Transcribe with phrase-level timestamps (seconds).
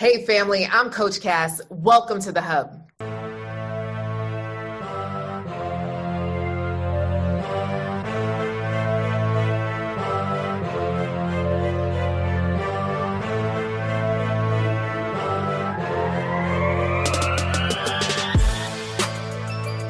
[0.00, 1.60] Hey, family, I'm Coach Cass.
[1.68, 2.90] Welcome to the Hub.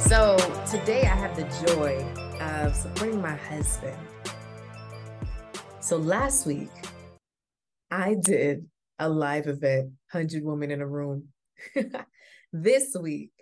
[0.00, 0.36] So,
[0.68, 2.04] today I have the joy
[2.40, 3.96] of supporting my husband.
[5.78, 6.72] So, last week
[7.92, 8.66] I did
[9.00, 11.28] a live event, 100 Women in a Room.
[12.52, 13.32] this week,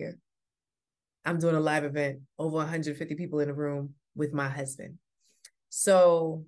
[1.25, 4.99] I'm doing a live event, over 150 people in a room with my husband.
[5.69, 6.47] So,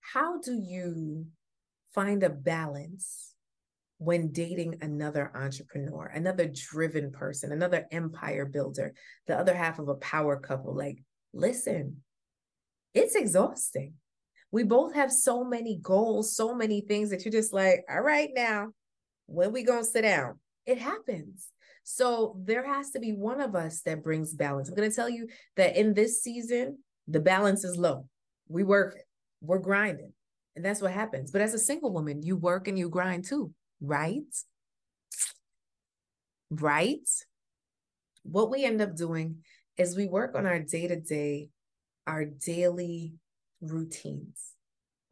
[0.00, 1.26] how do you
[1.94, 3.32] find a balance
[3.98, 8.94] when dating another entrepreneur, another driven person, another empire builder,
[9.28, 10.76] the other half of a power couple?
[10.76, 10.98] Like,
[11.32, 12.02] listen,
[12.92, 13.94] it's exhausting
[14.54, 18.30] we both have so many goals, so many things that you're just like, all right,
[18.36, 18.68] now,
[19.26, 20.38] when we gonna sit down?
[20.64, 21.48] It happens.
[21.82, 24.68] So there has to be one of us that brings balance.
[24.68, 28.08] I'm gonna tell you that in this season, the balance is low.
[28.46, 28.96] We work,
[29.40, 30.12] we're grinding,
[30.54, 31.32] and that's what happens.
[31.32, 34.22] But as a single woman, you work and you grind too, right?
[36.52, 37.08] Right?
[38.22, 39.38] What we end up doing
[39.76, 41.48] is we work on our day to day,
[42.06, 43.14] our daily
[43.70, 44.52] routines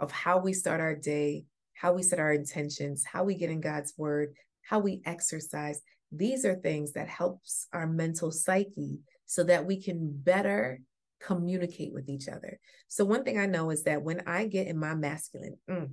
[0.00, 3.60] of how we start our day, how we set our intentions, how we get in
[3.60, 5.80] God's word, how we exercise.
[6.10, 10.80] These are things that helps our mental psyche so that we can better
[11.22, 12.58] communicate with each other.
[12.88, 15.90] So one thing I know is that when I get in my masculine, mm,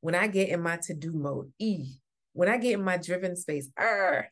[0.00, 1.96] when I get in my to-do mode, E,
[2.32, 4.28] when I get in my driven space, er,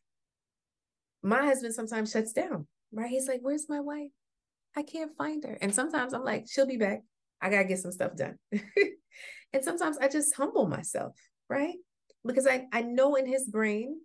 [1.23, 3.11] my husband sometimes shuts down, right?
[3.11, 4.11] He's like, where's my wife?
[4.77, 5.57] I can't find her.
[5.61, 7.03] And sometimes I'm like, she'll be back.
[7.41, 8.39] I got to get some stuff done.
[9.53, 11.15] and sometimes I just humble myself,
[11.49, 11.75] right?
[12.25, 14.01] Because I, I know in his brain,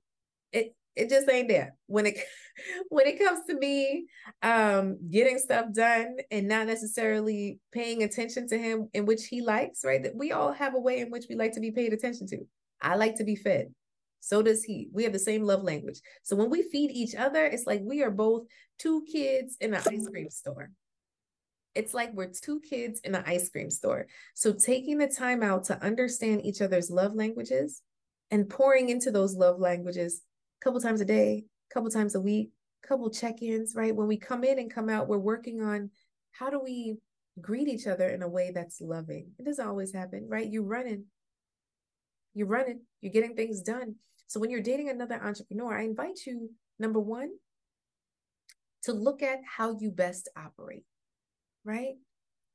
[0.52, 1.76] it it just ain't there.
[1.88, 2.18] When it
[2.90, 4.08] when it comes to me
[4.44, 9.82] um getting stuff done and not necessarily paying attention to him in which he likes
[9.86, 10.04] right?
[10.04, 12.40] That we all have a way in which we like to be paid attention to.
[12.82, 13.74] I like to be fed.
[14.22, 14.90] So does he.
[14.92, 16.02] We have the same love language.
[16.24, 18.44] So when we feed each other it's like we are both
[18.78, 20.72] two kids in an ice cream store
[21.80, 24.06] it's like we're two kids in an ice cream store.
[24.34, 27.82] So taking the time out to understand each other's love languages
[28.32, 30.22] and pouring into those love languages
[30.62, 32.52] a couple times a day, a couple times a week,
[32.84, 33.96] a couple check-ins, right?
[33.96, 35.90] When we come in and come out, we're working on
[36.34, 36.98] how do we
[37.40, 39.30] greet each other in a way that's loving.
[39.40, 40.52] It doesn't always happen, right?
[40.52, 41.06] You're running.
[42.34, 42.82] You're running.
[43.00, 43.96] You're getting things done.
[44.28, 47.30] So when you're dating another entrepreneur, I invite you, number one,
[48.84, 50.84] to look at how you best operate
[51.64, 51.96] right?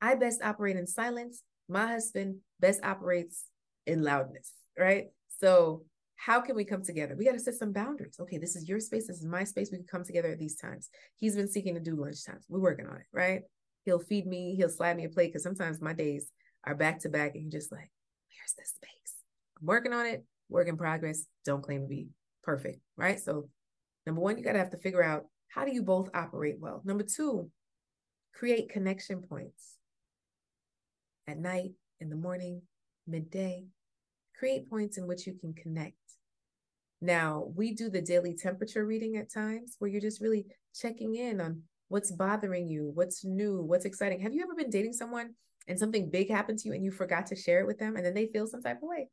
[0.01, 1.43] I best operate in silence.
[1.67, 3.45] My husband best operates
[3.87, 5.05] in loudness, right?
[5.39, 5.83] So,
[6.17, 7.15] how can we come together?
[7.17, 8.17] We got to set some boundaries.
[8.19, 9.07] Okay, this is your space.
[9.07, 9.69] This is my space.
[9.71, 10.89] We can come together at these times.
[11.17, 12.45] He's been seeking to do lunch times.
[12.47, 13.41] We're working on it, right?
[13.83, 14.55] He'll feed me.
[14.55, 16.31] He'll slide me a plate because sometimes my days
[16.65, 17.91] are back to back, and you're just like,
[18.29, 19.15] where's the space?
[19.59, 20.23] I'm working on it.
[20.49, 21.25] Work in progress.
[21.43, 22.07] Don't claim to be
[22.43, 23.19] perfect, right?
[23.19, 23.49] So,
[24.05, 26.81] number one, you got to have to figure out how do you both operate well.
[26.85, 27.49] Number two,
[28.37, 29.77] Create connection points
[31.27, 32.61] at night, in the morning,
[33.07, 33.65] midday.
[34.37, 35.95] Create points in which you can connect.
[37.01, 41.39] Now, we do the daily temperature reading at times where you're just really checking in
[41.39, 44.19] on what's bothering you, what's new, what's exciting.
[44.19, 45.35] Have you ever been dating someone
[45.67, 48.05] and something big happened to you and you forgot to share it with them and
[48.05, 49.07] then they feel some type of way?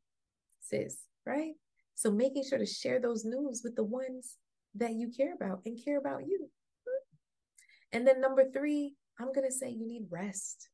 [0.59, 1.53] Sis, right?
[1.95, 4.37] So making sure to share those news with the ones
[4.75, 6.49] that you care about and care about you.
[6.85, 7.97] Hmm.
[7.97, 10.69] And then number three, I'm going to say you need rest.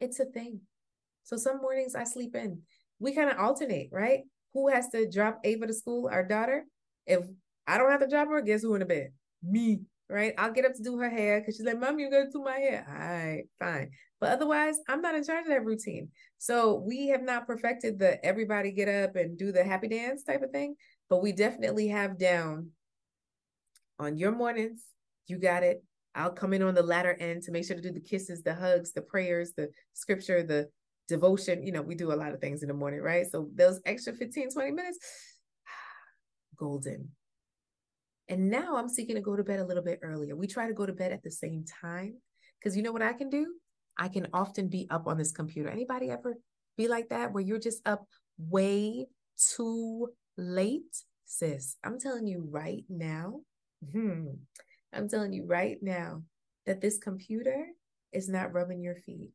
[0.00, 0.60] It's a thing.
[1.24, 2.62] So some mornings I sleep in.
[2.98, 4.20] We kind of alternate, right?
[4.54, 6.64] Who has to drop Ava to school, our daughter?
[7.06, 7.24] If
[7.66, 9.12] I don't have to drop her, guess who in the bed?
[9.42, 10.34] Me, right?
[10.38, 12.42] I'll get up to do her hair because she's like, Mom, you're going to do
[12.44, 12.86] my hair.
[12.88, 13.90] All right, fine.
[14.20, 16.08] But otherwise, I'm not in charge of that routine.
[16.38, 20.42] So we have not perfected the everybody get up and do the happy dance type
[20.42, 20.76] of thing,
[21.08, 22.70] but we definitely have down
[23.98, 24.82] on your mornings.
[25.26, 25.82] You got it.
[26.14, 28.54] I'll come in on the latter end to make sure to do the kisses, the
[28.54, 30.68] hugs, the prayers, the scripture, the
[31.08, 31.64] devotion.
[31.64, 33.26] You know, we do a lot of things in the morning, right?
[33.30, 34.98] So those extra 15, 20 minutes,
[36.58, 37.08] golden.
[38.28, 40.36] And now I'm seeking to go to bed a little bit earlier.
[40.36, 42.14] We try to go to bed at the same time
[42.58, 43.54] because you know what I can do?
[43.98, 45.68] I can often be up on this computer.
[45.68, 46.36] Anybody ever
[46.76, 48.06] be like that where you're just up
[48.38, 49.06] way
[49.56, 50.96] too late?
[51.24, 53.40] Sis, I'm telling you right now,
[53.92, 54.26] hmm,
[54.92, 56.22] I'm telling you right now
[56.66, 57.66] that this computer
[58.12, 59.32] is not rubbing your feet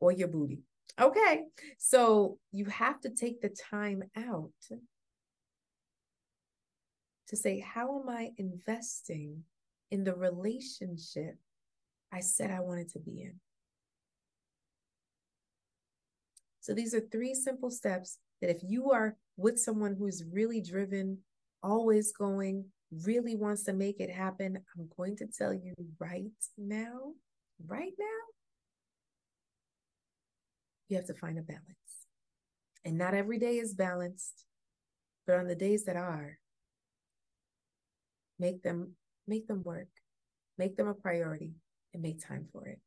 [0.00, 0.62] or your booty.
[1.00, 1.44] Okay.
[1.78, 4.50] So you have to take the time out
[7.28, 9.44] to say, how am I investing
[9.90, 11.36] in the relationship
[12.12, 13.34] I said I wanted to be in?
[16.60, 21.18] So these are three simple steps that if you are with someone who's really driven,
[21.62, 26.24] always going, really wants to make it happen, I'm going to tell you right
[26.56, 27.12] now,
[27.66, 28.06] right now,
[30.88, 31.64] you have to find a balance.
[32.84, 34.44] And not every day is balanced,
[35.26, 36.38] but on the days that are,
[38.38, 38.92] make them
[39.26, 39.88] make them work.
[40.56, 41.52] Make them a priority
[41.92, 42.80] and make time for it.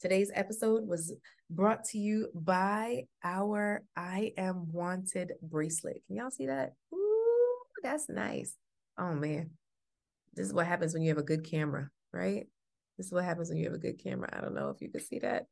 [0.00, 1.14] Today's episode was
[1.48, 6.02] brought to you by our I Am Wanted bracelet.
[6.06, 6.74] Can y'all see that?
[6.92, 8.54] Ooh, that's nice.
[8.98, 9.50] Oh man.
[10.34, 12.46] This is what happens when you have a good camera, right?
[12.96, 14.28] This is what happens when you have a good camera.
[14.32, 15.46] I don't know if you can see that.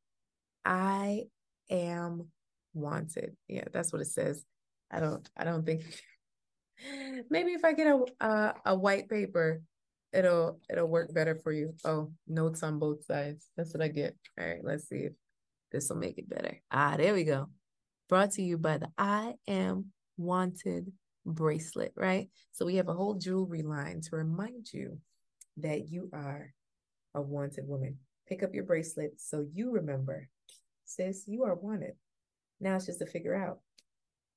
[0.64, 1.24] I
[1.70, 2.28] am
[2.74, 3.36] wanted.
[3.48, 4.44] Yeah, that's what it says.
[4.90, 5.82] I don't I don't think
[7.30, 9.62] maybe if I get a a, a white paper,
[10.12, 11.74] it'll it'll work better for you.
[11.84, 13.48] Oh, notes on both sides.
[13.56, 14.16] That's what I get.
[14.38, 15.12] All right, let's see if
[15.70, 16.60] this will make it better.
[16.70, 17.48] Ah, there we go.
[18.08, 19.86] Brought to you by the I Am
[20.18, 20.92] Wanted
[21.26, 22.28] bracelet, right?
[22.52, 24.98] So we have a whole jewelry line to remind you
[25.58, 26.52] that you are
[27.14, 27.98] a wanted woman.
[28.28, 30.28] Pick up your bracelet so you remember,
[30.84, 31.94] sis, you are wanted.
[32.60, 33.58] Now it's just to figure out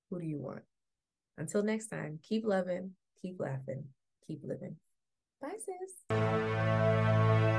[0.09, 0.63] who do you want.
[1.37, 2.91] Until next time, keep loving,
[3.21, 3.85] keep laughing,
[4.25, 4.77] keep living.
[5.41, 7.51] Bye, sis.